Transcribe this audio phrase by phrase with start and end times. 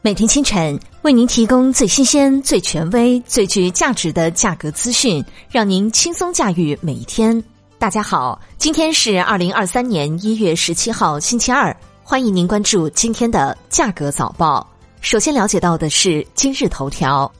[0.00, 7.42] 每天清晨为您提供最新鲜、最权威、最具价值的价格资讯，让您轻松驾驭每一天。
[7.80, 11.76] 大家好，今天是二零二三年一月十七号，星期二。
[12.04, 14.64] 欢迎您关注今天的价格早报。
[15.00, 17.30] 首先了解到的是今日头条：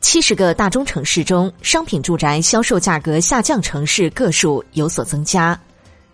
[0.00, 5.58] 七十个大中城市中，商品住宅销售价格下降城市个数有所增加。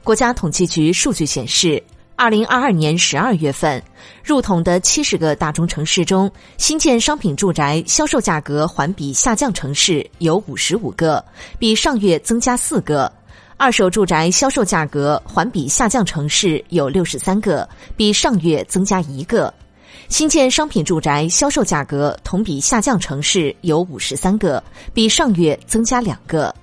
[0.05, 1.83] 国家统计局数据显示。
[2.19, 3.81] 二零二二年十二月份，
[4.25, 11.23] 入统的七十个大中城市中，新建商品住宅销售价格环比下降城市有五十五个，
[11.59, 13.07] 比上月增加四个；
[13.59, 19.53] 二手住宅销售价格环比下降城市有六十三个，比上月增加一个；
[20.09, 24.63] 新建商品住宅销售价格同比下降城市有五十三个，
[24.95, 26.55] 比上月增加两个。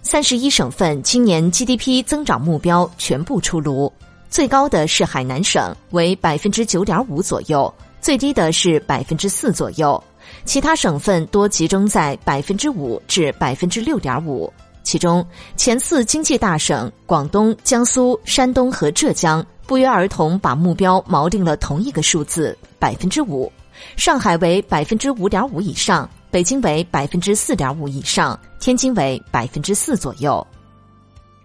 [0.00, 3.92] 三十一省份今年 GDP 增长目标全部出炉。
[4.28, 10.02] 最高的是海南省，为百分之九点五左右；最低的是百分之四左右。
[10.44, 14.52] 其他省份多集中在百分之五至百分之六点五。
[14.82, 23.50] 其中，前四经济大省广东、江苏、山东和浙江不约而同把目标锚定了同一个数字百分之五。
[23.96, 30.44] 上海为百分之五点五以上，北京为百分之四点五以上，天津为百分之四左右。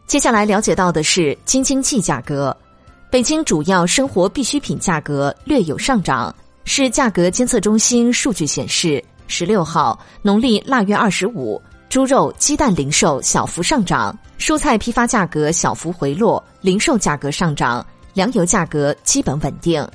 [0.05, 2.55] 接下来了解到的是京津冀价格。
[3.12, 6.34] 北京主要生活必需品价格略有上涨。
[6.64, 19.86] 市价格监测中心数据显示，十六号农历腊月二十五，猪肉、鸡蛋零售小幅上涨，蔬菜批发价格小幅回落，零售价格上涨，粮油价格基本稳定。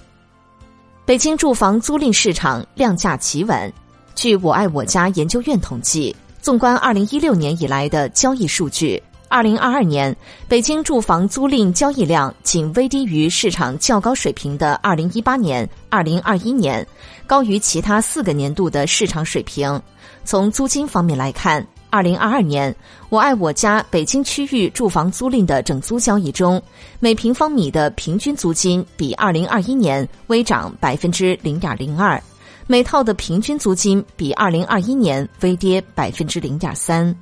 [1.06, 3.72] 北京住房租赁市场量价企稳。
[4.14, 9.02] 据我爱我家研究院统计，纵观二零一六年以来的交易数据。
[9.28, 10.14] 二零二二年，
[10.48, 16.86] 北京住房租赁交易量仅微低于市场较高水平的二零一八年、二零二一年，
[17.26, 19.80] 高于其他四个年度的市场水平。
[20.24, 22.74] 从租金方面来看，二零二二年，
[23.08, 26.62] 我爱我家北京区域住房租赁的整租交易中，
[27.00, 32.22] 每平方米的平均租金比二零二一年微涨百分之零点零二，
[32.68, 37.14] 每套的平均租金比二零二一年微跌百分之零点三。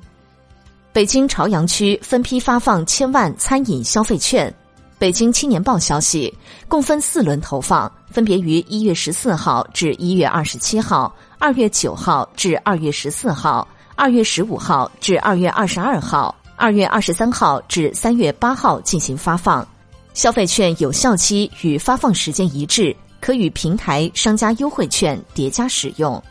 [0.95, 4.51] 北京朝阳区分批发放千万餐饮消费券。
[4.97, 6.33] 北京青年报消息，
[6.69, 13.67] 共分四轮投放，分别于一月十四号至一月二十七号、二月九号至二月十四号、
[13.97, 19.67] 二月十五号至二月二十二号、二月二十三号至三月八号进行发放。
[20.13, 26.23] 消费券有效期与发放时间一致，可与平台商家优惠券叠加使用。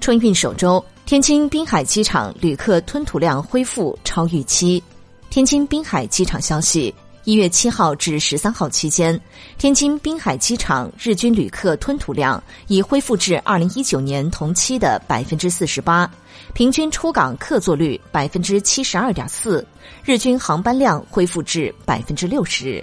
[0.00, 0.84] 春运首周。
[1.12, 4.82] 天津滨海机场旅客吞吐量恢复超预期。
[5.28, 9.20] 天津滨海机场消息，一月七号至十三号期间，
[9.58, 16.10] 天津滨海机场日均旅客吞吐量已恢复至二零一九年同期的百分之四十八，
[16.54, 19.62] 平均出港客座率百分之七十二点四，
[20.02, 22.82] 日均航班量恢复至百分之六十。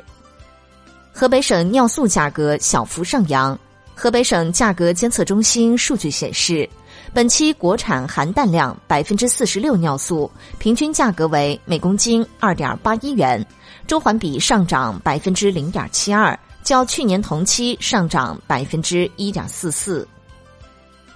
[1.11, 3.59] 河北省尿素价格小幅上扬。
[3.95, 6.69] 河北省价格监测中心数据显示。
[7.13, 13.45] 本期国产含氮量百分之四十六尿素平均价格为每公斤二点八一元，
[13.87, 20.07] 周环比上涨百分之零点七二，较去年同期上涨百分之一点四四。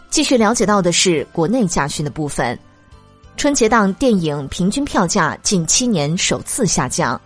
[0.10, 2.58] 继续了解到的是国内驾讯的部分，
[3.36, 7.20] 春节档电影平均票价近七年首次下降。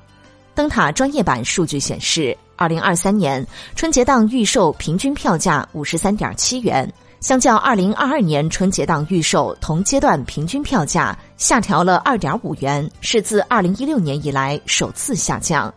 [0.56, 6.92] 灯塔专业版数据显示，二零二三年春节档预售平均票价五十三点七元。
[7.20, 15.74] 相较二零二二年春节档预售同阶段平均票价下调了二点五元，是自二零一六年以来首次下降。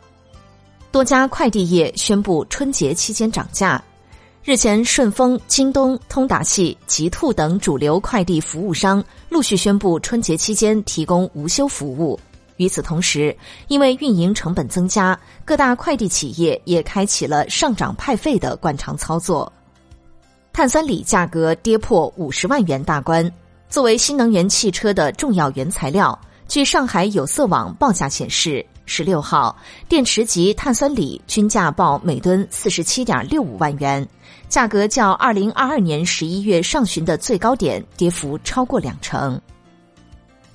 [0.93, 3.83] 多家快递业宣布春节期间涨价。
[4.43, 12.19] 日前，顺丰、京东、通达系、极兔等主流快递服务商陆续宣布春节期间提供无休服务。
[12.57, 13.35] 与此同时，
[13.69, 19.51] 因为运营成本增加，各大快递企业也开启了上涨派费的惯常操作。
[20.53, 23.31] 碳酸锂价格跌破五十万元大关。
[23.69, 26.19] 作为新能源汽车的重要原材料，
[26.49, 29.57] 据上海有色网报价显示，十六号
[29.89, 34.07] 电池级碳酸锂均价报每吨四十七点六五万元，
[34.49, 39.41] 价格较二零二二年十一月上旬的最高点跌幅超过两成。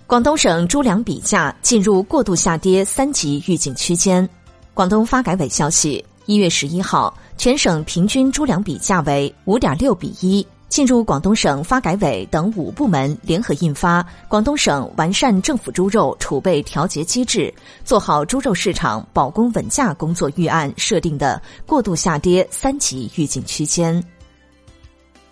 [0.05, 4.27] 广东省猪粮比价进入过度下跌三级预警区间。
[4.73, 6.05] 广东发改委消息。
[6.27, 10.45] 一月十一号，全省平均猪粮比价为五点六比一。
[10.67, 17.53] 进入广东省发改委等五部门联合印发《广东省完善政府猪肉储备调节机制，
[17.85, 24.03] 做好猪肉市场保供稳价工作预案》设定的过度下跌三级预警区间。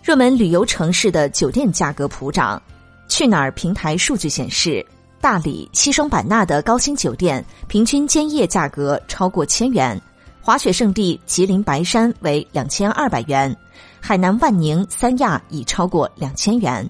[0.02, 2.62] 热门旅游城市的酒店价格普涨。
[3.06, 4.86] 去哪儿平台数据显示，
[5.20, 9.98] 大理、西双版纳的高星酒店平均间夜价格超过千元；
[10.44, 13.56] 滑雪胜地吉林白山为两千二百元，
[13.98, 16.86] 海南万宁、三亚已超过两千元。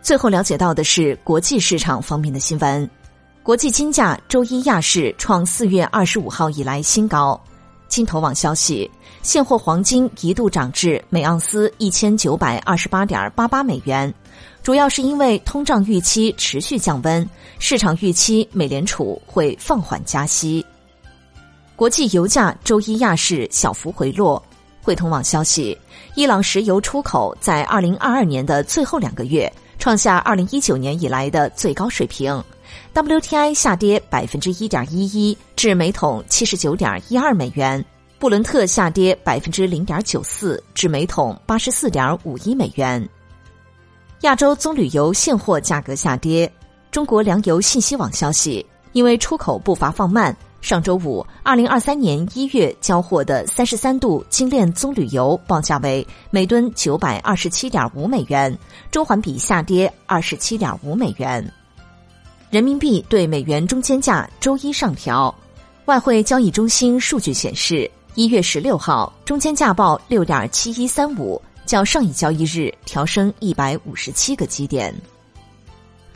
[0.00, 2.88] 最后了解到的是国际市场方面的新闻：
[3.42, 7.38] 国际金价周一亚市创四月二十五号以来新高。
[7.86, 8.90] 金投网消息，
[9.20, 14.12] 现货黄金一度涨至每盎司一千九百二十八点八八美元。
[14.62, 17.28] 主要是因为通胀预期持续降温，
[17.58, 20.64] 市场预期美联储会放缓加息。
[21.78, 24.42] 国际油价周一亚市小幅回落。
[24.82, 25.78] 汇通网消息，
[26.16, 29.48] 伊朗石油出口在二零二二年的最后两个月
[29.78, 32.42] 创下二零一九年以来的最高水平。
[32.92, 37.80] WTI 下跌百分之一点一一，至每桶七十九点一二美元；
[38.18, 43.08] 布伦特下跌百分之零点九四，至每桶八十四点五一美元。
[44.22, 46.52] 亚洲棕榈油现货价格下跌。
[46.90, 58.56] 中国粮油信息网消息，因为出口步伐放慢，上周五，二零二三年一月交货的三十三度精炼棕榈油报价为每吨九百二十七点五美元，
[58.90, 61.52] 周环比下跌二十七点五美元。
[62.50, 65.34] 人民币对美元中间价周一上调。
[65.84, 71.40] 外汇交易中心数据显示，一月十六号中间价报六点七一三五。
[71.66, 74.94] 较上一交易日调升一百五十七个基点。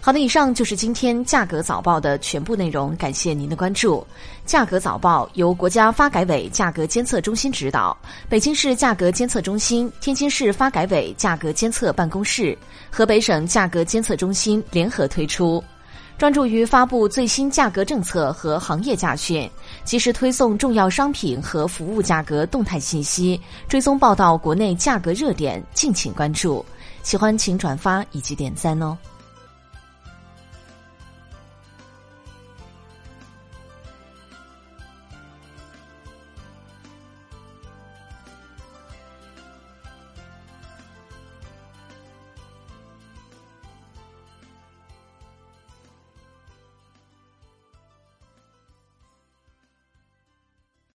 [0.04, 4.04] 好的，以上就是今天价格早报的全部内容，感谢您的关注。
[4.44, 7.96] 价格早报由国家发改委价格监测中心指导，
[8.28, 12.58] 北京市价格监测中心、天津市发改委价格监测办公室、
[12.90, 15.62] 河北省价格监测中心联合推出。
[16.18, 19.48] 专注于发布最新价格政策和行业价讯，
[19.84, 26.64] 及时推送重要商品和服务价格动态信息，追踪报道国内价格热点，敬请关注。
[27.04, 28.98] 喜欢请转发以及点赞哦。